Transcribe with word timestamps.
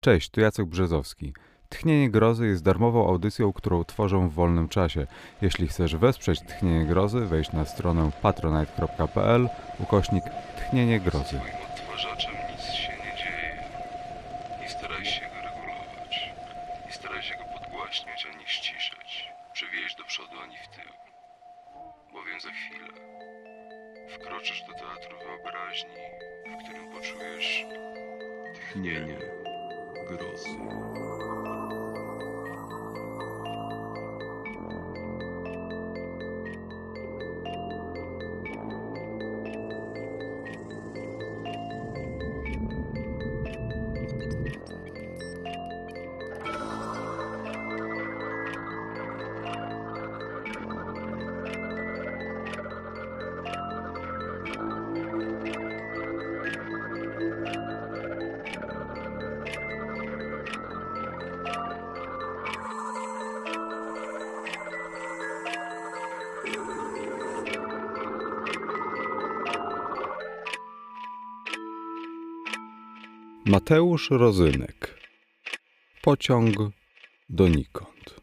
Cześć, 0.00 0.30
tu 0.30 0.40
Jacek 0.40 0.66
Brzezowski. 0.66 1.32
Tchnienie 1.68 2.10
Grozy 2.10 2.46
jest 2.46 2.62
darmową 2.62 3.08
audycją, 3.08 3.52
którą 3.52 3.84
tworzę 3.84 4.28
w 4.28 4.32
wolnym 4.32 4.68
czasie. 4.68 5.06
Jeśli 5.42 5.68
chcesz 5.68 5.96
wesprzeć 5.96 6.40
Tchnienie 6.40 6.86
Grozy, 6.86 7.20
wejdź 7.20 7.52
na 7.52 7.64
stronę 7.64 8.10
patronite.pl 8.22 9.48
ukośnik 9.80 10.24
Tchnienie 10.56 11.00
Grozy. 11.00 11.40
Mateusz 73.48 74.10
Rozynek. 74.10 74.98
Pociąg 76.02 76.56
donikąd. 77.28 78.20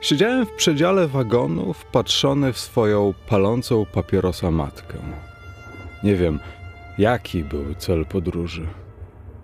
Siedziałem 0.00 0.46
w 0.46 0.50
przedziale 0.50 1.08
wagonu, 1.08 1.72
wpatrzony 1.72 2.52
w 2.52 2.58
swoją 2.58 3.14
palącą 3.28 3.86
papierosa 3.86 4.50
matkę. 4.50 4.98
Nie 6.04 6.16
wiem, 6.16 6.38
jaki 6.98 7.44
był 7.44 7.74
cel 7.74 8.06
podróży. 8.06 8.66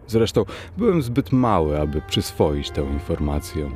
Zresztą 0.07 0.45
byłem 0.77 1.03
zbyt 1.03 1.33
mały, 1.33 1.81
aby 1.81 2.01
przyswoić 2.01 2.71
tę 2.71 2.83
informację. 2.83 3.71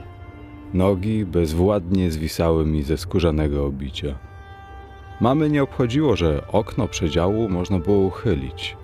Nogi 0.75 1.25
bezwładnie 1.25 2.11
zwisały 2.11 2.67
mi 2.67 2.83
ze 2.83 2.99
skórzanego 2.99 3.67
obicia. 3.67 4.28
Mamy 5.21 5.51
nie 5.51 5.63
obchodziło, 5.63 6.17
że 6.17 6.43
okno 6.53 6.89
przedziału 6.89 7.49
można 7.49 7.79
było 7.79 7.99
uchylić. 7.99 8.77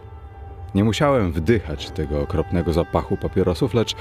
Nie 0.75 0.85
musiałem 0.85 1.33
wdychać 1.33 1.91
tego 1.91 2.21
okropnego 2.23 2.73
zapachu 2.73 3.17
papierosów, 3.17 3.75
lecz 3.75 3.95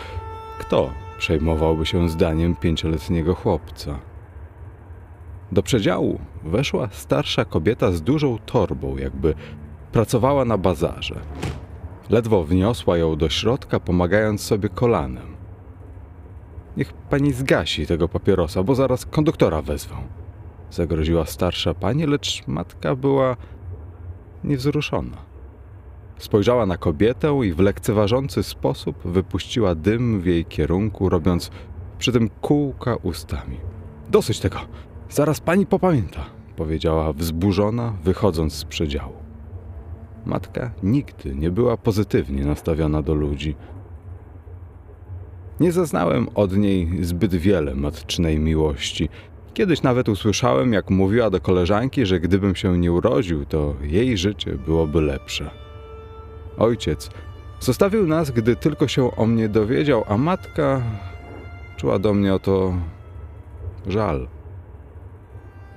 kto 0.59 0.89
przejmowałby 1.17 1.85
się 1.85 2.09
zdaniem 2.09 2.55
pięcioletniego 2.55 3.35
chłopca? 3.35 3.99
Do 5.51 5.63
przedziału 5.63 6.19
weszła 6.43 6.87
starsza 6.91 7.45
kobieta 7.45 7.91
z 7.91 8.01
dużą 8.01 8.37
torbą, 8.45 8.97
jakby 8.97 9.35
pracowała 9.91 10.45
na 10.45 10.57
bazarze. 10.57 11.19
Ledwo 12.09 12.43
wniosła 12.43 12.97
ją 12.97 13.15
do 13.15 13.29
środka, 13.29 13.79
pomagając 13.79 14.41
sobie 14.41 14.69
kolanem. 14.69 15.35
Niech 16.77 16.93
pani 16.93 17.33
zgasi 17.33 17.87
tego 17.87 18.07
papierosa, 18.07 18.63
bo 18.63 18.75
zaraz 18.75 19.05
konduktora 19.05 19.61
wezwą 19.61 19.95
zagroziła 20.73 21.25
starsza 21.25 21.73
pani, 21.73 22.05
lecz 22.05 22.47
matka 22.47 22.95
była 22.95 23.37
niewzruszona. 24.43 25.17
Spojrzała 26.17 26.65
na 26.65 26.77
kobietę 26.77 27.39
i 27.45 27.53
w 27.53 27.59
lekceważący 27.59 28.43
sposób 28.43 28.97
wypuściła 29.05 29.75
dym 29.75 30.21
w 30.21 30.25
jej 30.25 30.45
kierunku, 30.45 31.09
robiąc 31.09 31.51
przy 31.97 32.11
tym 32.11 32.29
kółka 32.41 32.95
ustami. 32.95 33.57
Dosyć 34.09 34.39
tego, 34.39 34.57
zaraz 35.09 35.39
pani 35.39 35.65
popamięta, 35.65 36.25
powiedziała 36.55 37.13
wzburzona, 37.13 37.93
wychodząc 38.03 38.53
z 38.53 38.65
przedziału. 38.65 39.13
Matka 40.25 40.71
nigdy 40.83 41.35
nie 41.35 41.51
była 41.51 41.77
pozytywnie 41.77 42.45
nastawiona 42.45 43.01
do 43.01 43.13
ludzi. 43.13 43.55
Nie 45.59 45.71
zaznałem 45.71 46.27
od 46.35 46.57
niej 46.57 47.05
zbyt 47.05 47.35
wiele 47.35 47.75
matczynej 47.75 48.39
miłości, 48.39 49.09
Kiedyś 49.53 49.81
nawet 49.81 50.09
usłyszałem, 50.09 50.73
jak 50.73 50.89
mówiła 50.89 51.29
do 51.29 51.39
koleżanki, 51.39 52.05
że 52.05 52.19
gdybym 52.19 52.55
się 52.55 52.77
nie 52.77 52.91
urodził, 52.91 53.45
to 53.45 53.75
jej 53.81 54.17
życie 54.17 54.51
byłoby 54.51 55.01
lepsze. 55.01 55.49
Ojciec 56.57 57.09
zostawił 57.59 58.07
nas, 58.07 58.31
gdy 58.31 58.55
tylko 58.55 58.87
się 58.87 59.15
o 59.15 59.25
mnie 59.25 59.49
dowiedział, 59.49 60.03
a 60.07 60.17
matka 60.17 60.81
czuła 61.77 61.99
do 61.99 62.13
mnie 62.13 62.33
o 62.33 62.39
to 62.39 62.73
żal. 63.87 64.27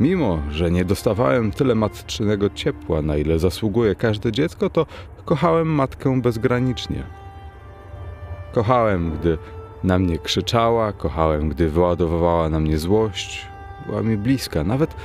Mimo, 0.01 0.39
że 0.51 0.71
nie 0.71 0.85
dostawałem 0.85 1.53
tyle 1.53 1.75
matczynego 1.75 2.51
ciepła, 2.51 3.03
na 3.03 3.17
ile 3.17 3.39
zasługuje 3.39 3.95
każde 3.95 4.33
dziecko, 4.33 4.71
to 4.71 4.87
kochałem 5.25 5.69
matkę 5.69 6.21
bezgranicznie. 6.21 7.03
Kochałem, 8.53 9.13
gdy 9.21 9.39
na 9.85 9.99
mnie 9.99 10.19
krzyczała, 10.19 10.93
kochałem, 10.93 11.49
gdy 11.49 11.69
wyładowywała 11.69 12.49
na 12.49 12.61
mnie 12.61 12.79
złość, 12.79 13.47
była 13.87 14.03
mi 14.03 14.17
bliska, 14.17 14.65
nawet 14.65 14.97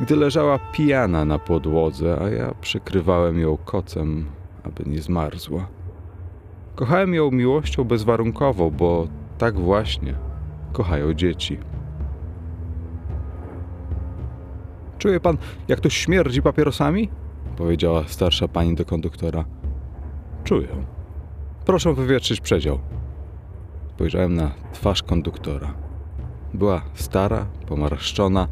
gdy 0.00 0.16
leżała 0.16 0.58
pijana 0.72 1.24
na 1.24 1.38
podłodze, 1.38 2.18
a 2.20 2.28
ja 2.28 2.54
przykrywałem 2.60 3.38
ją 3.38 3.56
kocem, 3.56 4.26
aby 4.64 4.90
nie 4.90 5.02
zmarzła. 5.02 5.68
Kochałem 6.74 7.14
ją 7.14 7.30
miłością 7.30 7.84
bezwarunkową, 7.84 8.70
bo 8.70 9.08
tak 9.38 9.54
właśnie 9.54 10.14
kochają 10.72 11.14
dzieci. 11.14 11.58
Czuje 14.98 15.20
pan, 15.20 15.38
jak 15.68 15.80
to 15.80 15.90
śmierdzi 15.90 16.42
papierosami? 16.42 17.08
powiedziała 17.56 18.04
starsza 18.06 18.48
pani 18.48 18.74
do 18.74 18.84
konduktora. 18.84 19.44
Czuję. 20.44 20.68
Proszę 21.64 21.94
wywietrzyć 21.94 22.40
przedział. 22.40 22.78
Spojrzałem 23.94 24.34
na 24.34 24.50
twarz 24.72 25.02
konduktora. 25.02 25.87
Była 26.54 26.82
stara, 26.94 27.46
pomarszczona, 27.66 28.48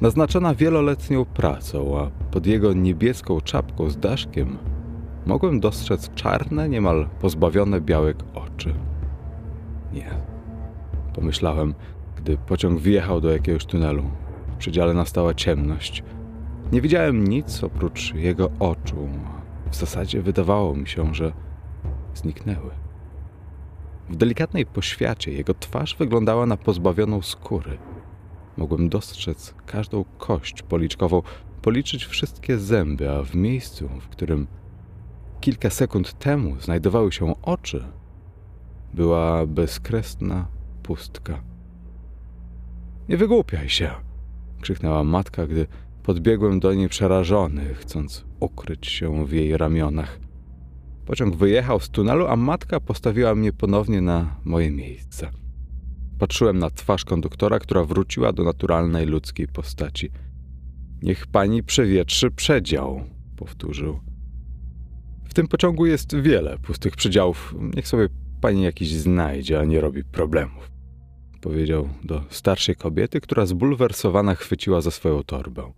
naznaczona 0.00 0.54
wieloletnią 0.54 1.24
pracą, 1.24 1.98
a 1.98 2.10
pod 2.30 2.46
jego 2.46 2.72
niebieską 2.72 3.40
czapką 3.40 3.90
z 3.90 3.96
daszkiem 3.96 4.58
mogłem 5.26 5.60
dostrzec 5.60 6.14
czarne, 6.14 6.68
niemal 6.68 7.08
pozbawione 7.20 7.80
białek 7.80 8.16
oczy. 8.34 8.74
Nie, 9.92 10.10
pomyślałem, 11.14 11.74
gdy 12.16 12.36
pociąg 12.36 12.80
wjechał 12.80 13.20
do 13.20 13.30
jakiegoś 13.30 13.66
tunelu. 13.66 14.02
W 14.52 14.56
przedziale 14.56 14.94
nastała 14.94 15.34
ciemność. 15.34 16.02
Nie 16.72 16.80
widziałem 16.80 17.26
nic 17.26 17.64
oprócz 17.64 18.14
jego 18.14 18.50
oczu. 18.58 19.08
W 19.70 19.76
zasadzie 19.76 20.22
wydawało 20.22 20.76
mi 20.76 20.88
się, 20.88 21.14
że 21.14 21.32
zniknęły. 22.14 22.70
W 24.12 24.16
delikatnej 24.16 24.66
poświacie 24.66 25.32
jego 25.32 25.54
twarz 25.54 25.96
wyglądała 25.96 26.46
na 26.46 26.56
pozbawioną 26.56 27.22
skóry. 27.22 27.78
Mogłem 28.56 28.88
dostrzec 28.88 29.54
każdą 29.66 30.04
kość 30.18 30.62
policzkową, 30.62 31.22
policzyć 31.62 32.04
wszystkie 32.04 32.58
zęby, 32.58 33.10
a 33.10 33.22
w 33.22 33.34
miejscu, 33.34 33.88
w 33.88 34.08
którym 34.08 34.46
kilka 35.40 35.70
sekund 35.70 36.18
temu 36.18 36.60
znajdowały 36.60 37.12
się 37.12 37.42
oczy, 37.42 37.84
była 38.94 39.46
bezkresna 39.46 40.46
pustka. 40.82 41.42
Nie 43.08 43.16
wygłupiaj 43.16 43.68
się! 43.68 43.90
krzyknęła 44.60 45.04
matka, 45.04 45.46
gdy 45.46 45.66
podbiegłem 46.02 46.60
do 46.60 46.74
niej 46.74 46.88
przerażony, 46.88 47.74
chcąc 47.74 48.24
ukryć 48.40 48.86
się 48.86 49.26
w 49.26 49.32
jej 49.32 49.56
ramionach. 49.56 50.18
Pociąg 51.06 51.36
wyjechał 51.36 51.80
z 51.80 51.88
tunelu, 51.88 52.26
a 52.26 52.36
matka 52.36 52.80
postawiła 52.80 53.34
mnie 53.34 53.52
ponownie 53.52 54.00
na 54.00 54.36
moje 54.44 54.70
miejsce. 54.70 55.30
Patrzyłem 56.18 56.58
na 56.58 56.70
twarz 56.70 57.04
konduktora, 57.04 57.58
która 57.58 57.84
wróciła 57.84 58.32
do 58.32 58.44
naturalnej 58.44 59.06
ludzkiej 59.06 59.48
postaci. 59.48 60.10
Niech 61.02 61.26
pani 61.26 61.62
przewietrzy 61.62 62.30
przedział, 62.30 63.04
powtórzył. 63.36 64.00
W 65.24 65.34
tym 65.34 65.48
pociągu 65.48 65.86
jest 65.86 66.16
wiele 66.16 66.58
pustych 66.58 66.96
przedziałów. 66.96 67.54
Niech 67.76 67.88
sobie 67.88 68.08
pani 68.40 68.62
jakiś 68.62 68.92
znajdzie, 68.92 69.60
a 69.60 69.64
nie 69.64 69.80
robi 69.80 70.04
problemów. 70.04 70.70
Powiedział 71.40 71.88
do 72.04 72.24
starszej 72.30 72.76
kobiety, 72.76 73.20
która 73.20 73.46
zbulwersowana 73.46 74.34
chwyciła 74.34 74.80
za 74.80 74.90
swoją 74.90 75.22
torbę. 75.22 75.72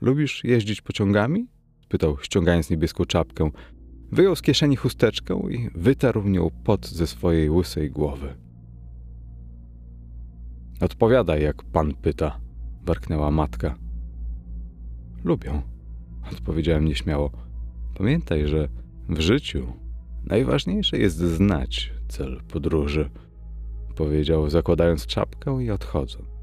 Lubisz 0.00 0.44
jeździć 0.44 0.82
pociągami? 0.82 1.46
Pytał, 1.94 2.16
ściągając 2.20 2.70
niebieską 2.70 3.04
czapkę. 3.04 3.50
Wyjął 4.12 4.36
z 4.36 4.42
kieszeni 4.42 4.76
chusteczkę 4.76 5.40
i 5.50 5.70
wytarł 5.74 6.28
nią 6.28 6.50
pot 6.64 6.86
ze 6.86 7.06
swojej 7.06 7.50
łysej 7.50 7.90
głowy. 7.90 8.34
Odpowiadaj, 10.80 11.42
jak 11.42 11.62
pan 11.62 11.94
pyta, 11.94 12.40
warknęła 12.84 13.30
matka. 13.30 13.74
Lubię, 15.24 15.62
odpowiedziałem 16.32 16.84
nieśmiało. 16.84 17.30
Pamiętaj, 17.98 18.46
że 18.48 18.68
w 19.08 19.20
życiu 19.20 19.72
najważniejsze 20.24 20.98
jest 20.98 21.16
znać 21.16 21.92
cel 22.08 22.40
podróży, 22.52 23.10
powiedział, 23.96 24.50
zakładając 24.50 25.06
czapkę 25.06 25.64
i 25.64 25.70
odchodząc. 25.70 26.34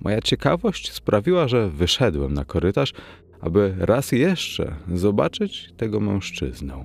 Moja 0.00 0.20
ciekawość 0.20 0.92
sprawiła, 0.92 1.48
że 1.48 1.70
wyszedłem 1.70 2.34
na 2.34 2.44
korytarz, 2.44 2.92
aby 3.42 3.74
raz 3.78 4.12
jeszcze 4.12 4.74
zobaczyć 4.94 5.72
tego 5.76 6.00
mężczyznę. 6.00 6.84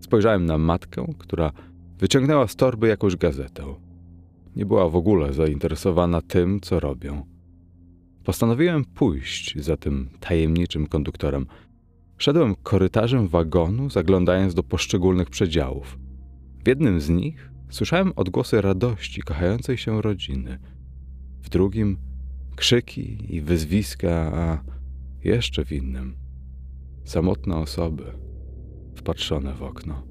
Spojrzałem 0.00 0.46
na 0.46 0.58
matkę, 0.58 1.06
która 1.18 1.52
wyciągnęła 1.98 2.46
z 2.46 2.56
torby 2.56 2.88
jakąś 2.88 3.16
gazetę. 3.16 3.74
Nie 4.56 4.66
była 4.66 4.88
w 4.88 4.96
ogóle 4.96 5.32
zainteresowana 5.32 6.22
tym, 6.22 6.60
co 6.60 6.80
robią. 6.80 7.26
Postanowiłem 8.24 8.84
pójść 8.84 9.58
za 9.58 9.76
tym 9.76 10.10
tajemniczym 10.20 10.86
konduktorem. 10.86 11.46
Szedłem 12.18 12.54
korytarzem 12.62 13.28
wagonu, 13.28 13.90
zaglądając 13.90 14.54
do 14.54 14.62
poszczególnych 14.62 15.30
przedziałów. 15.30 15.98
W 16.64 16.68
jednym 16.68 17.00
z 17.00 17.08
nich 17.08 17.50
słyszałem 17.70 18.12
odgłosy 18.16 18.60
radości 18.60 19.22
kochającej 19.22 19.78
się 19.78 20.02
rodziny. 20.02 20.58
W 21.42 21.48
drugim 21.48 21.96
krzyki 22.56 23.36
i 23.36 23.40
wyzwiska, 23.40 24.32
a 24.34 24.79
jeszcze 25.24 25.64
w 25.64 25.72
innym 25.72 26.16
samotne 27.04 27.56
osoby 27.56 28.04
wpatrzone 28.94 29.54
w 29.54 29.62
okno. 29.62 30.02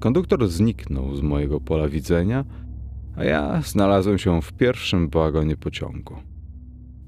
Konduktor 0.00 0.48
zniknął 0.48 1.16
z 1.16 1.22
mojego 1.22 1.60
pola 1.60 1.88
widzenia, 1.88 2.44
a 3.16 3.24
ja 3.24 3.62
znalazłem 3.62 4.18
się 4.18 4.42
w 4.42 4.52
pierwszym 4.52 5.08
wagonie 5.08 5.56
pociągu. 5.56 6.14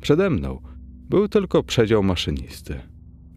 Przede 0.01 0.31
mną 0.31 0.63
był 1.09 1.29
tylko 1.29 1.63
przedział 1.63 2.03
maszynisty. 2.03 2.81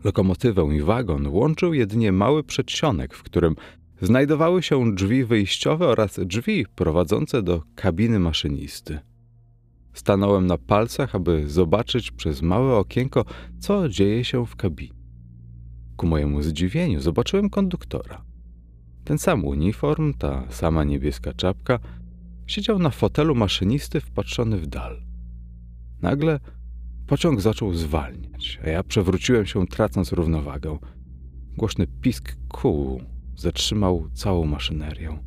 Lokomotywę 0.03 0.75
i 0.75 0.81
wagon 0.81 1.27
łączył 1.27 1.73
jedynie 1.73 2.11
mały 2.11 2.43
przedsionek, 2.43 3.13
w 3.13 3.23
którym 3.23 3.55
znajdowały 4.01 4.63
się 4.63 4.95
drzwi 4.95 5.25
wyjściowe 5.25 5.87
oraz 5.87 6.19
drzwi 6.25 6.65
prowadzące 6.75 7.43
do 7.43 7.63
kabiny 7.75 8.19
maszynisty. 8.19 8.99
Stanąłem 9.93 10.47
na 10.47 10.57
palcach, 10.57 11.15
aby 11.15 11.49
zobaczyć 11.49 12.11
przez 12.11 12.41
małe 12.41 12.75
okienko, 12.75 13.25
co 13.59 13.89
dzieje 13.89 14.23
się 14.25 14.45
w 14.45 14.55
kabinie. 14.55 15.01
Ku 15.97 16.07
mojemu 16.07 16.41
zdziwieniu 16.41 17.01
zobaczyłem 17.01 17.49
konduktora. 17.49 18.25
Ten 19.03 19.17
sam 19.17 19.45
uniform, 19.45 20.13
ta 20.13 20.43
sama 20.49 20.83
niebieska 20.83 21.33
czapka, 21.33 21.79
siedział 22.47 22.79
na 22.79 22.89
fotelu 22.89 23.35
maszynisty 23.35 24.01
wpatrzony 24.01 24.57
w 24.57 24.67
dal. 24.67 25.01
Nagle 26.01 26.39
pociąg 27.07 27.41
zaczął 27.41 27.73
zwalniać, 27.73 28.59
a 28.63 28.69
ja 28.69 28.83
przewróciłem 28.83 29.45
się, 29.45 29.67
tracąc 29.67 30.11
równowagę. 30.11 30.77
Głośny 31.57 31.87
pisk 31.87 32.35
kół 32.47 33.01
zatrzymał 33.35 34.09
całą 34.13 34.45
maszynerię. 34.45 35.19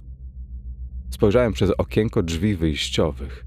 Spojrzałem 1.10 1.52
przez 1.52 1.70
okienko 1.70 2.22
drzwi 2.22 2.56
wyjściowych. 2.56 3.46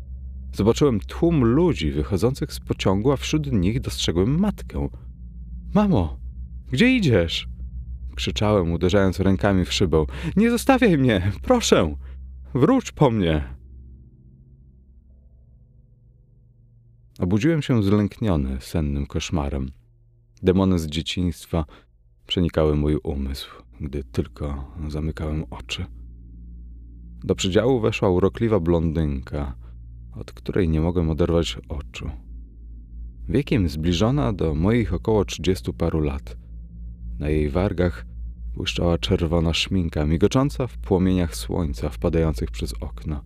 Zobaczyłem 0.57 1.00
tłum 1.00 1.44
ludzi 1.44 1.92
wychodzących 1.92 2.54
z 2.54 2.59
pociągu, 2.59 3.12
a 3.12 3.18
wśród 3.18 3.51
nich 3.51 3.80
dostrzegłem 3.80 4.39
matkę. 4.39 4.89
Mamo, 5.74 6.19
gdzie 6.71 6.95
idziesz? 6.95 7.48
Krzyczałem, 8.15 8.71
uderzając 8.71 9.19
rękami 9.19 9.65
w 9.65 9.74
szybę. 9.74 10.06
Nie 10.36 10.51
zostawiaj 10.51 10.98
mnie, 10.98 11.31
proszę! 11.42 11.95
Wróć 12.54 12.92
po 12.92 13.12
mnie! 13.12 13.44
Obudziłem 17.19 17.62
się 17.62 17.83
zlękniony 17.83 18.57
sennym 18.62 19.06
koszmarem. 19.06 19.71
Demony 20.44 20.80
z 20.80 20.88
dzieciństwa 20.88 21.65
przenikały 22.27 22.75
mój 22.75 22.95
umysł, 23.04 23.50
gdy 23.81 24.04
tylko 24.04 24.71
zamykałem 24.88 25.45
oczy. 25.50 25.86
Do 27.24 27.36
przedziału 27.36 27.80
weszła 27.80 28.09
urokliwa 28.09 28.59
blondynka, 28.59 29.67
od 30.19 30.31
której 30.31 30.69
nie 30.69 30.81
mogłem 30.81 31.10
oderwać 31.10 31.58
oczu. 31.69 32.10
Wiekiem 33.30 33.69
zbliżona 33.69 34.34
do 34.34 34.56
moich 34.56 34.94
około 34.94 35.25
trzydziestu 35.25 35.74
paru 35.74 36.02
lat. 36.02 36.38
Na 37.19 37.30
jej 37.30 37.50
wargach 37.50 38.06
błyszczała 38.56 38.98
czerwona 38.98 39.54
szminka, 39.54 40.06
migocząca 40.06 40.68
w 40.68 40.78
płomieniach 40.78 41.36
słońca 41.36 41.90
wpadających 41.90 42.52
przez 42.52 42.74
okno. 42.74 43.22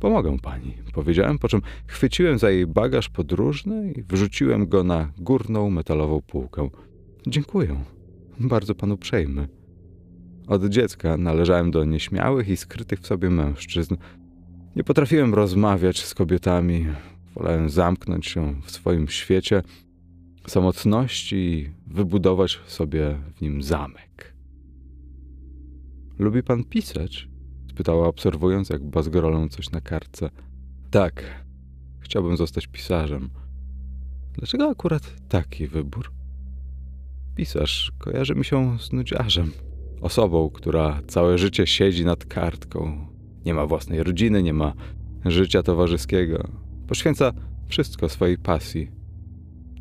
Pomogę 0.00 0.36
pani, 0.42 0.74
powiedziałem, 0.94 1.38
po 1.38 1.48
czym 1.48 1.60
chwyciłem 1.86 2.38
za 2.38 2.50
jej 2.50 2.66
bagaż 2.66 3.08
podróżny 3.08 3.92
i 3.92 4.02
wrzuciłem 4.02 4.66
go 4.66 4.84
na 4.84 5.12
górną 5.18 5.70
metalową 5.70 6.20
półkę. 6.20 6.68
Dziękuję. 7.26 7.84
Bardzo 8.40 8.74
panu 8.74 8.96
przejmy. 8.96 9.48
Od 10.46 10.64
dziecka 10.64 11.16
należałem 11.16 11.70
do 11.70 11.84
nieśmiałych 11.84 12.48
i 12.48 12.56
skrytych 12.56 13.00
w 13.00 13.06
sobie 13.06 13.30
mężczyzn. 13.30 13.96
Nie 14.76 14.84
potrafiłem 14.84 15.34
rozmawiać 15.34 16.04
z 16.04 16.14
kobietami. 16.14 16.86
Wolałem 17.34 17.70
zamknąć 17.70 18.26
się 18.26 18.60
w 18.62 18.70
swoim 18.70 19.08
świecie 19.08 19.62
samotności 20.46 21.36
i 21.36 21.70
wybudować 21.86 22.60
sobie 22.66 23.18
w 23.36 23.40
nim 23.40 23.62
zamek. 23.62 24.34
Lubi 26.18 26.42
pan 26.42 26.64
pisać? 26.64 27.28
spytała, 27.70 28.08
obserwując, 28.08 28.70
jak 28.70 28.84
bazgrolą 28.84 29.48
coś 29.48 29.70
na 29.70 29.80
kartce. 29.80 30.30
Tak, 30.90 31.44
chciałbym 32.00 32.36
zostać 32.36 32.66
pisarzem. 32.66 33.30
Dlaczego 34.32 34.70
akurat 34.70 35.14
taki 35.28 35.66
wybór? 35.66 36.12
Pisarz 37.36 37.92
kojarzy 37.98 38.34
mi 38.34 38.44
się 38.44 38.78
z 38.78 38.92
nudziarzem, 38.92 39.52
osobą, 40.00 40.50
która 40.50 41.00
całe 41.06 41.38
życie 41.38 41.66
siedzi 41.66 42.04
nad 42.04 42.24
kartką. 42.24 43.11
Nie 43.46 43.54
ma 43.54 43.66
własnej 43.66 44.02
rodziny, 44.02 44.42
nie 44.42 44.52
ma 44.52 44.72
życia 45.24 45.62
towarzyskiego. 45.62 46.48
Poświęca 46.86 47.32
wszystko 47.68 48.08
swojej 48.08 48.38
pasji. 48.38 48.90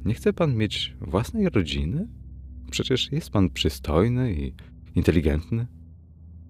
Nie 0.05 0.13
chce 0.13 0.33
pan 0.33 0.55
mieć 0.55 0.95
własnej 1.01 1.49
rodziny? 1.49 2.07
Przecież 2.71 3.11
jest 3.11 3.29
pan 3.29 3.49
przystojny 3.49 4.33
i 4.33 4.53
inteligentny. 4.95 5.67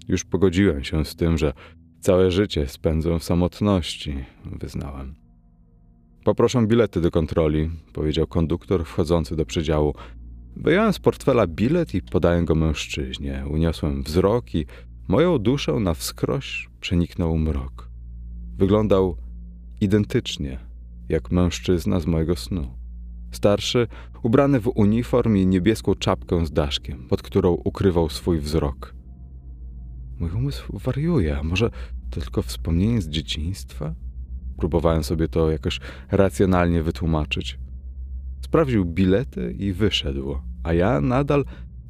Już 0.07 0.23
pogodziłem 0.23 0.83
się 0.83 1.05
z 1.05 1.15
tym, 1.15 1.37
że 1.37 1.53
całe 1.99 2.31
życie 2.31 2.67
spędzę 2.67 3.19
w 3.19 3.23
samotności, 3.23 4.15
wyznałem. 4.45 5.15
Poproszę 6.23 6.67
bilety 6.67 7.01
do 7.01 7.11
kontroli, 7.11 7.69
powiedział 7.93 8.27
konduktor 8.27 8.85
wchodzący 8.85 9.35
do 9.35 9.45
przedziału. 9.45 9.93
Wyjąłem 10.55 10.93
z 10.93 10.99
portfela 10.99 11.47
bilet 11.47 11.95
i 11.95 12.01
podałem 12.01 12.45
go 12.45 12.55
mężczyźnie. 12.55 13.45
Uniosłem 13.49 14.03
wzrok 14.03 14.55
i 14.55 14.65
moją 15.11 15.37
duszę 15.37 15.73
na 15.73 15.93
wskroś 15.93 16.69
przeniknął 16.79 17.37
mrok. 17.37 17.89
Wyglądał 18.57 19.17
identycznie 19.81 20.59
jak 21.09 21.31
mężczyzna 21.31 21.99
z 21.99 22.05
mojego 22.05 22.35
snu. 22.35 22.67
Starszy, 23.31 23.87
ubrany 24.23 24.59
w 24.59 24.67
uniform 24.75 25.35
i 25.35 25.47
niebieską 25.47 25.95
czapkę 25.95 26.45
z 26.45 26.51
daszkiem, 26.51 27.07
pod 27.07 27.21
którą 27.21 27.51
ukrywał 27.51 28.09
swój 28.09 28.39
wzrok. 28.39 28.95
Mój 30.19 30.31
umysł 30.31 30.79
wariuje, 30.79 31.37
a 31.37 31.43
może 31.43 31.69
to 32.09 32.21
tylko 32.21 32.41
wspomnienie 32.41 33.01
z 33.01 33.09
dzieciństwa? 33.09 33.95
Próbowałem 34.57 35.03
sobie 35.03 35.27
to 35.27 35.51
jakoś 35.51 35.79
racjonalnie 36.11 36.83
wytłumaczyć. 36.83 37.59
Sprawdził 38.41 38.85
bilety 38.85 39.55
i 39.59 39.73
wyszedł, 39.73 40.37
a 40.63 40.73
ja 40.73 41.01
nadal 41.01 41.45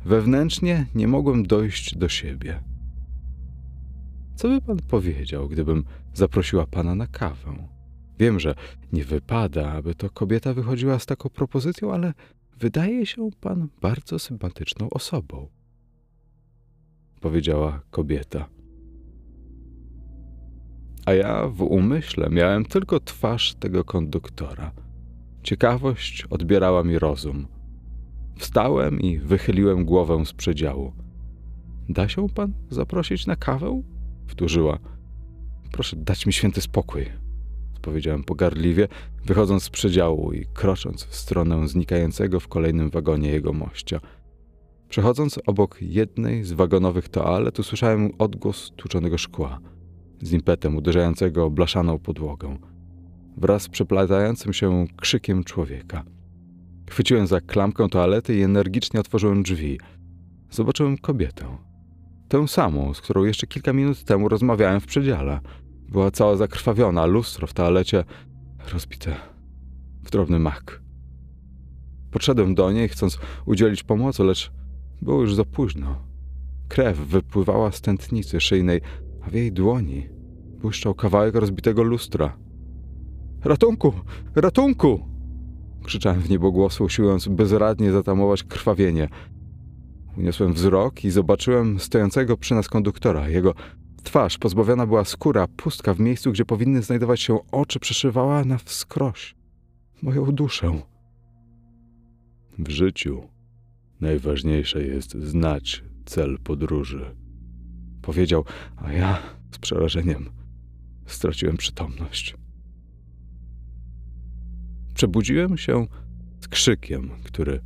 wewnętrznie 0.06 0.86
nie 0.96 1.08
mogłem 1.08 1.44
dojść 1.44 1.98
do 1.98 2.10
siebie. 2.10 2.71
Co 4.42 4.48
by 4.48 4.62
pan 4.62 4.78
powiedział, 4.78 5.50
gdybym 5.50 5.84
zaprosiła 6.14 6.66
pana 6.66 6.96
na 6.96 7.08
kawę? 7.08 7.68
Wiem, 8.20 8.40
że 8.40 8.56
nie 8.94 9.04
wypada, 9.04 9.72
aby 9.72 9.96
to 9.96 10.10
kobieta 10.10 10.54
wychodziła 10.54 11.00
z 11.00 11.06
taką 11.06 11.30
propozycją, 11.30 11.94
ale 11.94 12.14
wydaje 12.60 13.06
się 13.06 13.30
pan 13.42 13.68
bardzo 13.82 14.20
sympatyczną 14.20 14.90
osobą 14.90 15.48
powiedziała 17.20 17.82
kobieta. 17.92 18.50
A 21.06 21.14
ja 21.14 21.48
w 21.48 21.62
umyśle 21.62 22.30
miałem 22.30 22.66
tylko 22.66 23.00
twarz 23.00 23.56
tego 23.56 23.84
konduktora. 23.84 24.72
Ciekawość 25.44 26.26
odbierała 26.30 26.84
mi 26.84 27.00
rozum. 27.00 27.48
Wstałem 28.38 29.00
i 29.00 29.20
wychyliłem 29.20 29.86
głowę 29.86 30.26
z 30.26 30.34
przedziału. 30.34 30.94
Da 31.90 32.10
się 32.10 32.30
pan 32.30 32.54
zaprosić 32.70 33.28
na 33.28 33.36
kawę? 33.36 33.82
Wtórzyła. 34.32 34.80
Proszę 35.72 35.96
dać 35.96 36.26
mi 36.26 36.34
święty 36.34 36.62
spokój, 36.62 37.06
odpowiedziałem 37.76 38.24
pogardliwie, 38.24 38.88
wychodząc 39.26 39.64
z 39.64 39.70
przedziału 39.70 40.34
i 40.34 40.46
krocząc 40.54 41.04
w 41.04 41.16
stronę 41.16 41.68
znikającego 41.68 42.40
w 42.40 42.48
kolejnym 42.48 42.90
wagonie 42.90 43.30
jego 43.30 43.54
mościa. 43.54 44.00
Przechodząc 44.90 45.40
obok 45.46 45.78
jednej 45.82 46.44
z 46.44 46.54
wagonowych 46.54 47.10
toalet, 47.10 47.60
usłyszałem 47.60 48.12
odgłos 48.18 48.72
tłuczonego 48.76 49.18
szkła, 49.18 49.60
z 50.22 50.32
impetem 50.32 50.78
uderzającego 50.78 51.50
blaszaną 51.50 52.00
podłogę, 52.00 52.58
wraz 53.38 53.64
z 53.64 53.70
przeplatającym 53.70 54.54
się 54.54 54.86
krzykiem 55.02 55.44
człowieka. 55.44 56.04
Chwyciłem 56.90 57.28
za 57.28 57.42
klamkę 57.42 57.90
toalety 57.90 58.36
i 58.36 58.42
energicznie 58.42 59.00
otworzyłem 59.00 59.44
drzwi. 59.44 59.80
Zobaczyłem 60.50 60.98
kobietę. 60.98 61.71
Tę 62.32 62.48
samą, 62.48 62.94
z 62.94 63.02
którą 63.02 63.24
jeszcze 63.24 63.48
kilka 63.48 63.74
minut 63.74 64.04
temu 64.04 64.30
rozmawiałem 64.30 64.80
w 64.80 64.86
przedziale. 64.86 65.40
Była 65.90 66.12
cała 66.12 66.36
zakrwawiona, 66.38 67.06
lustro 67.06 67.48
w 67.48 67.54
toalecie 67.54 68.04
rozbite 68.74 69.16
w 70.04 70.12
drobny 70.12 70.40
mak. 70.40 70.82
Podszedłem 72.12 72.56
do 72.56 72.72
niej, 72.72 72.90
chcąc 72.90 73.20
udzielić 73.46 73.84
pomocy, 73.84 74.24
lecz 74.24 74.52
było 75.02 75.22
już 75.22 75.36
za 75.36 75.46
późno. 75.46 75.96
Krew 76.68 76.98
wypływała 76.98 77.72
z 77.72 77.82
tętnicy 77.82 78.42
szyjnej, 78.42 78.82
a 79.22 79.30
w 79.30 79.34
jej 79.34 79.52
dłoni 79.52 80.10
błyszczał 80.62 80.96
kawałek 80.96 81.36
rozbitego 81.36 81.84
lustra. 81.84 82.38
Ratunku! 83.44 83.94
Ratunku! 84.36 85.06
Krzyczałem 85.84 86.22
w 86.22 86.30
niebogłosu, 86.30 86.84
usiłując 86.84 87.28
bezradnie 87.28 87.92
zatamować 87.92 88.44
krwawienie. 88.44 89.10
Uniosłem 90.18 90.54
wzrok 90.54 91.04
i 91.04 91.12
zobaczyłem 91.12 91.80
stojącego 91.80 92.38
przy 92.38 92.56
nas 92.56 92.68
konduktora. 92.68 93.30
Jego 93.30 93.54
twarz 94.04 94.38
pozbawiona 94.38 94.88
była 94.88 95.06
skóra, 95.06 95.48
pustka 95.48 95.94
w 95.94 96.00
miejscu, 96.00 96.32
gdzie 96.32 96.46
powinny 96.46 96.82
znajdować 96.82 97.22
się 97.22 97.40
oczy, 97.52 97.80
przeszywała 97.80 98.46
na 98.46 98.58
wskroś 98.58 99.36
moją 100.02 100.26
duszę. 100.26 100.82
W 102.60 102.70
życiu 102.70 103.28
najważniejsze 104.02 104.84
jest 104.84 105.12
znać 105.12 105.84
cel 106.06 106.38
podróży. 106.44 107.16
Powiedział, 108.02 108.46
a 108.78 108.94
ja 108.94 109.20
z 109.52 109.58
przerażeniem 109.58 110.30
straciłem 111.06 111.58
przytomność. 111.58 112.36
Przebudziłem 114.94 115.58
się 115.58 115.88
z 116.40 116.48
krzykiem, 116.48 117.10
który 117.24 117.60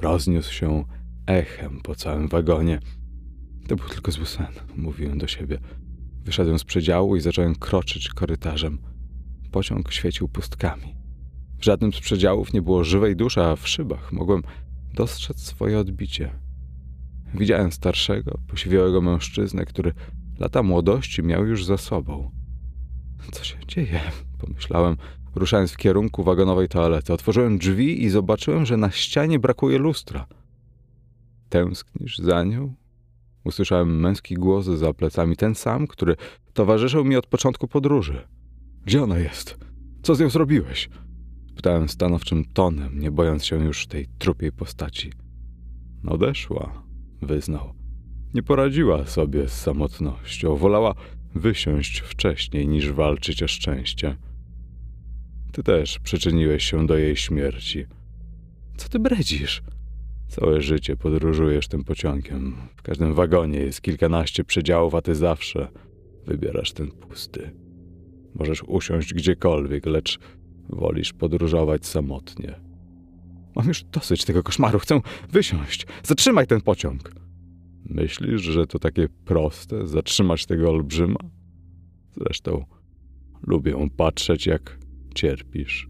rozniósł 0.00 0.52
się 0.52 0.84
echem 1.28 1.80
po 1.82 1.94
całym 1.94 2.28
wagonie. 2.28 2.80
To 3.68 3.76
był 3.76 3.88
tylko 3.88 4.12
zły 4.12 4.26
sen, 4.26 4.46
mówiłem 4.76 5.18
do 5.18 5.26
siebie. 5.26 5.58
Wyszedłem 6.24 6.58
z 6.58 6.64
przedziału 6.64 7.16
i 7.16 7.20
zacząłem 7.20 7.54
kroczyć 7.54 8.08
korytarzem. 8.08 8.78
Pociąg 9.52 9.92
świecił 9.92 10.28
pustkami. 10.28 10.94
W 11.58 11.64
żadnym 11.64 11.92
z 11.92 12.00
przedziałów 12.00 12.52
nie 12.52 12.62
było 12.62 12.84
żywej 12.84 13.16
duszy, 13.16 13.42
a 13.42 13.56
w 13.56 13.68
szybach 13.68 14.12
mogłem 14.12 14.42
dostrzec 14.94 15.40
swoje 15.40 15.78
odbicie. 15.78 16.30
Widziałem 17.34 17.72
starszego, 17.72 18.38
posiwiałego 18.46 19.00
mężczyznę, 19.00 19.64
który 19.64 19.92
lata 20.38 20.62
młodości 20.62 21.22
miał 21.22 21.46
już 21.46 21.64
za 21.64 21.76
sobą. 21.76 22.30
Co 23.32 23.44
się 23.44 23.56
dzieje? 23.68 24.00
Pomyślałem, 24.38 24.96
ruszając 25.34 25.72
w 25.72 25.76
kierunku 25.76 26.24
wagonowej 26.24 26.68
toalety. 26.68 27.12
Otworzyłem 27.12 27.58
drzwi 27.58 28.04
i 28.04 28.08
zobaczyłem, 28.08 28.66
że 28.66 28.76
na 28.76 28.90
ścianie 28.90 29.38
brakuje 29.38 29.78
lustra. 29.78 30.26
Tęsknisz 31.48 32.18
za 32.18 32.44
nią? 32.44 32.74
Usłyszałem 33.44 34.00
męski 34.00 34.34
głos 34.34 34.66
za 34.66 34.94
plecami, 34.94 35.36
ten 35.36 35.54
sam, 35.54 35.86
który 35.86 36.16
towarzyszył 36.52 37.04
mi 37.04 37.16
od 37.16 37.26
początku 37.26 37.68
podróży. 37.68 38.28
Gdzie 38.84 39.02
ona 39.02 39.18
jest? 39.18 39.58
Co 40.02 40.14
z 40.14 40.20
nią 40.20 40.30
zrobiłeś? 40.30 40.88
Pytałem 41.56 41.88
stanowczym 41.88 42.44
tonem, 42.44 43.00
nie 43.00 43.10
bojąc 43.10 43.44
się 43.44 43.64
już 43.64 43.86
tej 43.86 44.06
trupiej 44.18 44.52
postaci. 44.52 45.12
Odeszła, 46.06 46.82
wyznał. 47.22 47.74
Nie 48.34 48.42
poradziła 48.42 49.06
sobie 49.06 49.48
z 49.48 49.52
samotnością, 49.52 50.56
wolała 50.56 50.94
wysiąść 51.34 52.00
wcześniej 52.00 52.68
niż 52.68 52.92
walczyć 52.92 53.42
o 53.42 53.48
szczęście. 53.48 54.16
Ty 55.52 55.62
też 55.62 55.98
przyczyniłeś 55.98 56.64
się 56.64 56.86
do 56.86 56.96
jej 56.96 57.16
śmierci. 57.16 57.86
Co 58.76 58.88
ty 58.88 58.98
bredzisz? 58.98 59.62
Całe 60.28 60.60
życie 60.60 60.96
podróżujesz 60.96 61.68
tym 61.68 61.84
pociągiem. 61.84 62.56
W 62.76 62.82
każdym 62.82 63.14
wagonie 63.14 63.58
jest 63.58 63.82
kilkanaście 63.82 64.44
przedziałów, 64.44 64.94
a 64.94 65.02
ty 65.02 65.14
zawsze 65.14 65.68
wybierasz 66.26 66.72
ten 66.72 66.90
pusty. 66.90 67.50
Możesz 68.34 68.62
usiąść 68.62 69.14
gdziekolwiek, 69.14 69.86
lecz 69.86 70.18
wolisz 70.68 71.12
podróżować 71.12 71.86
samotnie. 71.86 72.60
Mam 73.56 73.68
już 73.68 73.84
dosyć 73.84 74.24
tego 74.24 74.42
koszmaru, 74.42 74.78
chcę 74.78 75.00
wysiąść. 75.32 75.86
Zatrzymaj 76.02 76.46
ten 76.46 76.60
pociąg. 76.60 77.12
Myślisz, 77.84 78.42
że 78.42 78.66
to 78.66 78.78
takie 78.78 79.08
proste 79.24 79.86
zatrzymać 79.86 80.46
tego 80.46 80.70
olbrzyma? 80.70 81.20
Zresztą 82.16 82.64
lubię 83.46 83.88
patrzeć, 83.96 84.46
jak 84.46 84.78
cierpisz. 85.14 85.88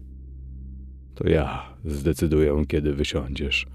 To 1.15 1.29
ja 1.29 1.75
zdecyduję, 1.85 2.63
kiedy 2.67 2.93
wysiądziesz. 2.93 3.65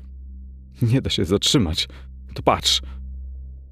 Nie 0.83 1.03
da 1.03 1.11
się 1.11 1.25
zatrzymać. 1.25 1.89
To 2.35 2.43
patrz. 2.43 2.83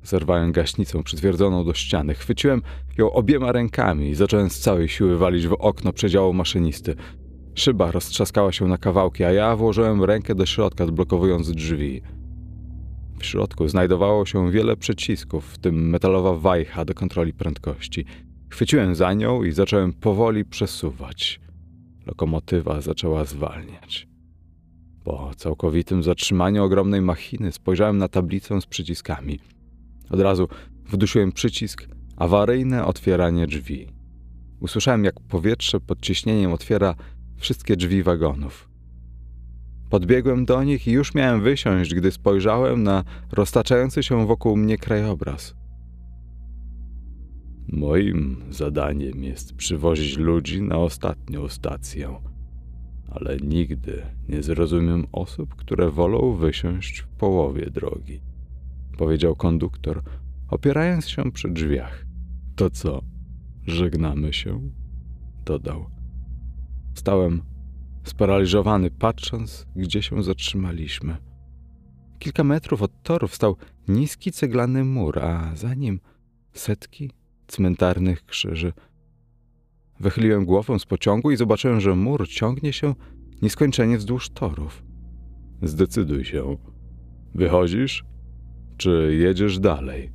Zerwałem 0.02 0.52
gaśnicą 0.52 1.02
przytwierdzoną 1.02 1.64
do 1.64 1.75
ściany. 1.75 2.14
Chwyciłem 2.14 2.62
ją 2.99 3.12
obiema 3.12 3.52
rękami 3.52 4.09
i 4.09 4.14
zacząłem 4.14 4.50
z 4.50 4.59
całej 4.59 4.88
siły 4.88 5.18
walić 5.18 5.47
w 5.47 5.52
okno 5.52 5.92
przedziału 5.92 6.32
maszynisty. 6.32 6.94
Szyba 7.54 7.90
roztrzaskała 7.90 8.52
się 8.52 8.68
na 8.68 8.78
kawałki, 8.78 9.25
a 9.25 9.32
ja 9.32 9.56
włożyłem 9.56 10.04
rękę 10.04 10.35
do 10.35 10.47
środka, 10.47 10.85
odblokowując 10.85 11.50
drzwi. 11.50 12.02
W 13.18 13.26
środku 13.26 13.68
znajdowało 13.68 14.26
się 14.26 14.50
wiele 14.50 14.76
przycisków, 14.76 15.44
w 15.52 15.59
tym 15.59 15.90
metalowa 15.90 16.35
wajcha 16.35 16.85
do 16.85 16.94
kontroli 16.94 17.32
prędkości. 17.32 18.04
Chwyciłem 18.50 18.94
za 18.94 19.12
nią 19.12 19.42
i 19.42 19.52
zacząłem 19.52 19.92
powoli 19.92 20.44
przesuwać. 20.44 21.40
Lokomotywa 22.06 22.80
zaczęła 22.80 23.25
zwalniać. 23.25 24.12
Po 25.04 25.30
całkowitym 25.37 26.02
zatrzymaniu 26.02 26.64
ogromnej 26.64 27.02
machiny 27.02 27.52
spojrzałem 27.52 27.99
na 27.99 28.09
tablicę 28.09 28.61
z 28.61 28.66
przyciskami. 28.66 29.38
Od 30.11 30.21
razu 30.21 30.49
wdusiłem 30.87 31.32
przycisk 31.32 31.88
awaryjne 32.16 32.85
otwieranie 32.85 33.47
drzwi. 33.47 33.88
Usłyszałem, 34.61 35.04
jak 35.04 35.21
powietrze 35.21 35.80
pod 35.80 36.00
ciśnieniem 36.00 36.52
otwiera 36.52 36.94
wszystkie 37.37 37.76
drzwi 37.76 38.02
wagonów. 38.02 38.68
Podbiegłem 39.90 40.44
do 40.44 40.64
nich 40.64 40.87
i 40.88 40.92
już 40.92 41.14
miałem 41.14 41.40
wysiąść, 41.40 41.94
gdy 41.94 42.11
spojrzałem 42.11 42.82
na 42.82 43.04
roztaczający 43.32 44.02
się 44.02 44.26
wokół 44.26 44.56
mnie 44.56 44.78
krajobraz. 44.78 45.54
Moim 47.68 48.37
zadaniem 48.50 49.25
jest 49.25 49.54
przywozić 49.54 50.16
ludzi 50.16 50.62
na 50.62 50.76
ostatnią 50.76 51.49
stację, 51.49 52.21
ale 53.14 53.37
nigdy 53.37 54.02
nie 54.28 54.42
zrozumiem 54.42 55.07
osób, 55.12 55.54
które 55.54 55.90
wolą 55.90 56.35
wysiąść 56.35 57.00
w 57.00 57.09
połowie 57.09 57.71
drogi, 57.71 58.21
powiedział 58.99 59.37
konduktor, 59.37 60.02
opierając 60.49 61.09
się 61.09 61.33
przy 61.33 61.49
drzwiach. 61.49 62.07
To 62.57 62.71
co, 62.71 63.02
żegnamy 63.66 64.33
się? 64.33 64.71
dodał. 65.45 65.87
Stałem 66.95 67.42
sparaliżowany, 68.04 68.90
patrząc, 68.90 69.66
gdzie 69.76 70.02
się 70.02 70.23
zatrzymaliśmy. 70.23 71.16
Kilka 72.19 72.45
metrów 72.45 72.83
od 72.83 73.02
torów 73.02 73.35
stał 73.35 73.57
niski 73.88 74.33
ceglany 74.33 74.85
mur, 74.85 75.19
a 75.19 75.57
za 75.57 75.75
nim 75.75 76.00
setki 76.52 77.11
cmentarnych 77.47 78.25
krzyży. 78.25 78.73
Wychyliłem 80.02 80.44
głowę 80.44 80.78
z 80.78 80.85
pociągu 80.85 81.30
i 81.30 81.37
zobaczyłem, 81.37 81.80
że 81.80 81.94
mur 81.94 82.28
ciągnie 82.28 82.73
się 82.73 82.94
nieskończenie 83.42 83.99
wzdłuż 83.99 84.30
torów. 84.30 84.82
Zdecyduj 85.62 86.25
się. 86.25 86.56
Wychodzisz, 87.35 88.04
czy 88.76 89.16
jedziesz 89.18 89.59
dalej? 89.59 90.12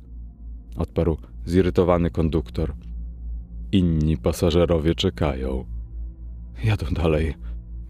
Odparł 0.76 1.16
zirytowany 1.44 2.10
konduktor. 2.10 2.74
Inni 3.72 4.16
pasażerowie 4.16 4.94
czekają. 4.94 5.64
Jadą 6.64 6.86
dalej, 6.90 7.34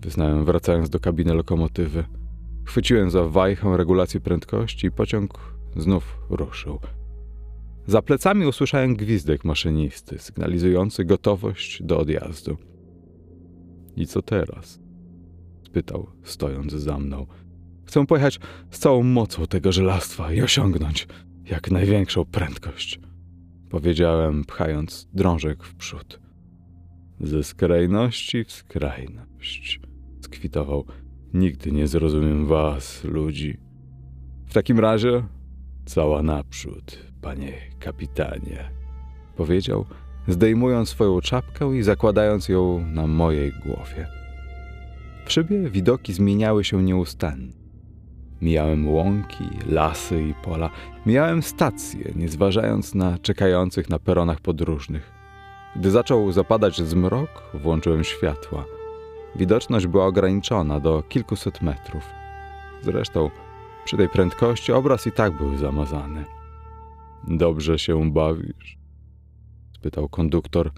wyznałem, 0.00 0.44
wracając 0.44 0.90
do 0.90 1.00
kabiny 1.00 1.34
lokomotywy. 1.34 2.04
Chwyciłem 2.64 3.10
za 3.10 3.24
wajchę 3.24 3.76
regulacji 3.76 4.20
prędkości 4.20 4.86
i 4.86 4.90
pociąg 4.90 5.38
znów 5.76 6.18
ruszył. 6.30 6.78
Za 7.88 8.02
plecami 8.02 8.46
usłyszałem 8.46 8.96
gwizdek 8.96 9.44
maszynisty, 9.44 10.18
sygnalizujący 10.18 11.04
gotowość 11.04 11.82
do 11.82 11.98
odjazdu. 11.98 12.56
I 13.96 14.06
co 14.06 14.22
teraz? 14.22 14.80
spytał, 15.66 16.06
stojąc 16.22 16.72
za 16.72 16.98
mną. 16.98 17.26
Chcę 17.84 18.06
pojechać 18.06 18.40
z 18.70 18.78
całą 18.78 19.02
mocą 19.02 19.46
tego 19.46 19.72
żelastwa 19.72 20.32
i 20.32 20.42
osiągnąć 20.42 21.08
jak 21.50 21.70
największą 21.70 22.24
prędkość, 22.24 23.00
powiedziałem, 23.70 24.44
pchając 24.44 25.08
drążek 25.12 25.64
w 25.64 25.74
przód. 25.74 26.20
Ze 27.20 27.44
skrajności 27.44 28.44
w 28.44 28.52
skrajność. 28.52 29.80
Skwitował. 30.20 30.84
Nigdy 31.34 31.72
nie 31.72 31.86
zrozumiem 31.86 32.46
was, 32.46 33.04
ludzi. 33.04 33.58
W 34.46 34.52
takim 34.52 34.78
razie 34.78 35.22
cała 35.88 36.22
naprzód, 36.22 36.98
panie 37.22 37.52
kapitanie. 37.80 38.70
Powiedział, 39.36 39.84
zdejmując 40.28 40.88
swoją 40.88 41.20
czapkę 41.20 41.76
i 41.76 41.82
zakładając 41.82 42.48
ją 42.48 42.84
na 42.86 43.06
mojej 43.06 43.52
głowie. 43.66 44.06
W 45.26 45.32
szybie 45.32 45.70
widoki 45.70 46.12
zmieniały 46.12 46.64
się 46.64 46.82
nieustannie. 46.82 47.52
Mijałem 48.42 48.88
łąki, 48.88 49.44
lasy 49.68 50.22
i 50.22 50.34
pola. 50.44 50.70
Mijałem 51.06 51.42
stacje, 51.42 52.12
nie 52.16 52.28
zważając 52.28 52.94
na 52.94 53.18
czekających 53.18 53.90
na 53.90 53.98
peronach 53.98 54.40
podróżnych. 54.40 55.12
Gdy 55.76 55.90
zaczął 55.90 56.32
zapadać 56.32 56.82
zmrok, 56.82 57.42
włączyłem 57.54 58.04
światła. 58.04 58.64
Widoczność 59.36 59.86
była 59.86 60.06
ograniczona 60.06 60.80
do 60.80 61.02
kilkuset 61.02 61.62
metrów. 61.62 62.04
Zresztą, 62.82 63.30
przy 63.88 63.96
tej 63.96 64.08
prędkości 64.08 64.72
obraz 64.72 65.06
i 65.06 65.12
tak 65.12 65.36
był 65.36 65.56
zamazany. 65.56 66.24
Dobrze 67.28 67.78
się 67.78 68.12
bawisz? 68.12 68.78
spytał 69.74 70.08
konduktor. 70.08 70.70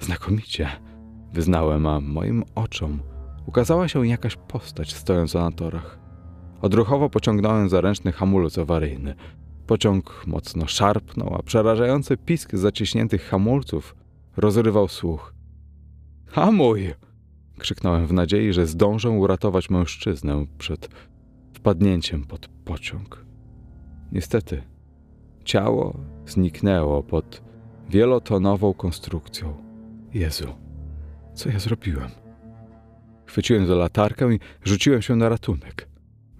Znakomicie, 0.00 0.68
wyznałem, 1.32 1.86
a 1.86 2.00
moim 2.00 2.44
oczom 2.54 3.00
ukazała 3.46 3.88
się 3.88 4.06
jakaś 4.06 4.36
postać 4.36 4.94
stojąca 4.94 5.40
na 5.40 5.50
torach. 5.50 5.98
Odruchowo 6.60 7.10
pociągnąłem 7.10 7.68
za 7.68 7.80
ręczny 7.80 8.12
hamulec 8.12 8.58
awaryjny. 8.58 9.14
Pociąg 9.66 10.24
mocno 10.26 10.66
szarpnął, 10.66 11.34
a 11.34 11.42
przerażający 11.42 12.16
pisk 12.16 12.54
zaciśniętych 12.54 13.22
hamulców 13.22 13.96
rozrywał 14.36 14.88
słuch. 14.88 15.34
Hamuj! 16.26 16.94
krzyknąłem 17.58 18.06
w 18.06 18.12
nadziei, 18.12 18.52
że 18.52 18.66
zdążę 18.66 19.10
uratować 19.10 19.70
mężczyznę 19.70 20.46
przed 20.58 20.88
wpadnięciem 21.68 22.24
pod 22.24 22.48
pociąg. 22.64 23.24
Niestety, 24.12 24.62
ciało 25.44 26.00
zniknęło 26.26 27.02
pod 27.02 27.42
wielotonową 27.90 28.74
konstrukcją. 28.74 29.56
Jezu, 30.14 30.48
co 31.34 31.48
ja 31.48 31.58
zrobiłem? 31.58 32.10
Chwyciłem 33.26 33.66
za 33.66 33.74
latarkę 33.74 34.34
i 34.34 34.40
rzuciłem 34.64 35.02
się 35.02 35.16
na 35.16 35.28
ratunek. 35.28 35.88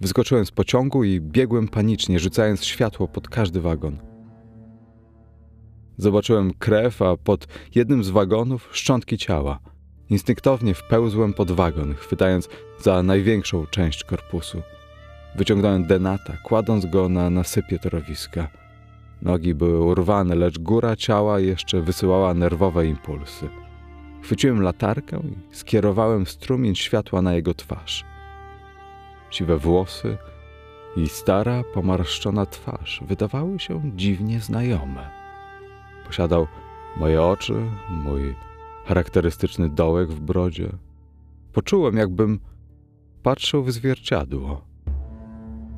Wyskoczyłem 0.00 0.46
z 0.46 0.50
pociągu 0.50 1.04
i 1.04 1.20
biegłem 1.20 1.68
panicznie, 1.68 2.18
rzucając 2.18 2.64
światło 2.64 3.08
pod 3.08 3.28
każdy 3.28 3.60
wagon. 3.60 3.98
Zobaczyłem 5.96 6.54
krew, 6.54 7.02
a 7.02 7.16
pod 7.16 7.46
jednym 7.74 8.04
z 8.04 8.10
wagonów 8.10 8.68
szczątki 8.72 9.18
ciała. 9.18 9.60
Instynktownie 10.10 10.74
wpełzłem 10.74 11.34
pod 11.34 11.50
wagon, 11.50 11.94
chwytając 11.94 12.48
za 12.80 13.02
największą 13.02 13.66
część 13.66 14.04
korpusu. 14.04 14.62
Wyciągnąłem 15.36 15.86
denata, 15.86 16.32
kładąc 16.42 16.86
go 16.86 17.08
na 17.08 17.30
nasypie 17.30 17.78
torowiska. 17.78 18.48
Nogi 19.22 19.54
były 19.54 19.84
urwane, 19.84 20.34
lecz 20.34 20.58
góra 20.58 20.96
ciała 20.96 21.40
jeszcze 21.40 21.80
wysyłała 21.80 22.34
nerwowe 22.34 22.86
impulsy. 22.86 23.48
Chwyciłem 24.22 24.62
latarkę 24.62 25.20
i 25.20 25.56
skierowałem 25.56 26.26
strumień 26.26 26.74
światła 26.74 27.22
na 27.22 27.34
jego 27.34 27.54
twarz. 27.54 28.04
Siwe 29.30 29.58
włosy 29.58 30.18
i 30.96 31.08
stara, 31.08 31.62
pomarszczona 31.74 32.46
twarz 32.46 33.02
wydawały 33.06 33.58
się 33.58 33.90
dziwnie 33.96 34.40
znajome. 34.40 35.10
Posiadał 36.06 36.46
moje 36.96 37.22
oczy, 37.22 37.54
mój 37.90 38.34
charakterystyczny 38.84 39.68
dołek 39.68 40.08
w 40.08 40.20
brodzie. 40.20 40.68
Poczułem, 41.52 41.96
jakbym 41.96 42.40
patrzył 43.22 43.64
w 43.64 43.72
zwierciadło. 43.72 44.67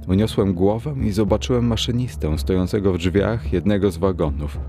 Uniosłem 0.08 0.54
głowę 0.54 0.94
i 1.02 1.10
zobaczyłem 1.10 1.66
maszynistę 1.66 2.38
stojącego 2.38 2.92
w 2.92 2.98
drzwiach 2.98 3.52
jednego 3.52 3.90
z 3.90 3.96
wagonów. 3.96 4.60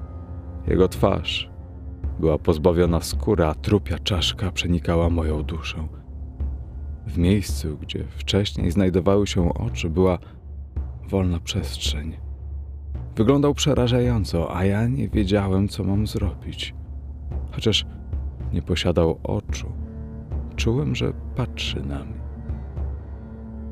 Jego 0.67 0.88
twarz 0.88 1.49
była 2.19 2.38
pozbawiona 2.38 3.01
skóry, 3.01 3.45
a 3.45 3.55
trupia 3.55 3.99
czaszka 3.99 4.51
przenikała 4.51 5.10
moją 5.10 5.43
duszę. 5.43 5.88
W 7.08 7.17
miejscu, 7.17 7.77
gdzie 7.82 8.03
wcześniej 8.03 8.71
znajdowały 8.71 9.27
się 9.27 9.53
oczy, 9.53 9.89
była 9.89 10.17
wolna 11.10 11.39
przestrzeń. 11.39 12.17
Wyglądał 13.15 13.53
przerażająco, 13.53 14.55
a 14.55 14.65
ja 14.65 14.88
nie 14.88 15.10
wiedziałem, 15.10 15.67
co 15.67 15.84
mam 15.84 16.08
zrobić. 16.08 16.73
Chociaż 17.51 17.86
nie 18.53 18.62
posiadał 18.62 19.19
oczu, 19.23 19.71
czułem, 20.55 20.95
że 20.95 21.13
patrzy 21.36 21.86
na 21.86 22.05
mnie. 22.05 22.20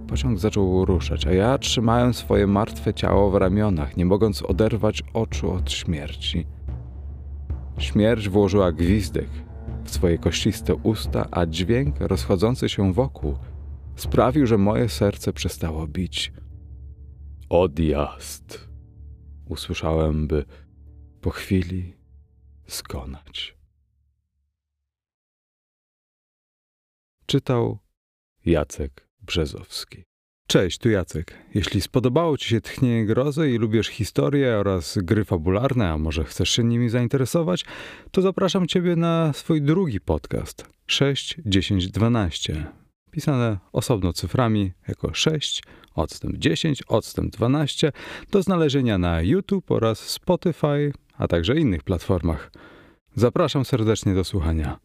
Pociąg 0.09 0.39
zaczął 0.39 0.85
ruszać, 0.85 1.27
a 1.27 1.33
ja 1.33 1.57
trzymałem 1.57 2.13
swoje 2.13 2.47
martwe 2.47 2.93
ciało 2.93 3.31
w 3.31 3.35
ramionach, 3.35 3.97
nie 3.97 4.05
mogąc 4.05 4.41
oderwać 4.41 5.03
oczu 5.13 5.51
od 5.51 5.71
śmierci. 5.71 6.47
Śmierć 7.77 8.29
włożyła 8.29 8.71
gwizdek 8.71 9.29
w 9.83 9.89
swoje 9.89 10.17
kościste 10.17 10.75
usta, 10.75 11.27
a 11.31 11.45
dźwięk 11.45 11.95
rozchodzący 11.99 12.69
się 12.69 12.93
wokół 12.93 13.37
sprawił, 13.95 14.47
że 14.47 14.57
moje 14.57 14.89
serce 14.89 15.33
przestało 15.33 15.87
bić. 15.87 16.33
Odjazd! 17.49 18.69
Usłyszałem, 19.45 20.27
by 20.27 20.45
po 21.21 21.29
chwili 21.29 21.93
skonać. 22.67 23.57
Czytał 27.25 27.77
Jacek 28.45 29.08
Brzezowski. 29.29 30.03
Cześć, 30.47 30.77
tu 30.77 30.89
Jacek. 30.89 31.33
Jeśli 31.53 31.81
spodobało 31.81 32.37
Ci 32.37 32.49
się 32.49 32.61
Tchnienie 32.61 33.05
Grozy 33.05 33.51
i 33.51 33.57
lubisz 33.57 33.87
historię 33.87 34.57
oraz 34.57 34.97
gry 34.97 35.25
fabularne, 35.25 35.89
a 35.89 35.97
może 35.97 36.23
chcesz 36.23 36.49
się 36.49 36.63
nimi 36.63 36.89
zainteresować, 36.89 37.65
to 38.11 38.21
zapraszam 38.21 38.67
Ciebie 38.67 38.95
na 38.95 39.33
swój 39.33 39.61
drugi 39.61 39.99
podcast 39.99 40.65
6, 40.87 41.37
10, 41.45 41.87
12. 41.87 42.65
Pisane 43.11 43.57
osobno 43.71 44.13
cyframi 44.13 44.71
jako 44.87 45.13
6, 45.13 45.63
odstęp 45.95 46.37
10, 46.37 46.83
odstęp 46.87 47.31
12 47.33 47.91
do 48.31 48.43
znalezienia 48.43 48.97
na 48.97 49.21
YouTube 49.21 49.71
oraz 49.71 49.99
Spotify, 49.99 50.93
a 51.17 51.27
także 51.27 51.55
innych 51.55 51.83
platformach. 51.83 52.51
Zapraszam 53.15 53.65
serdecznie 53.65 54.13
do 54.13 54.23
słuchania. 54.23 54.79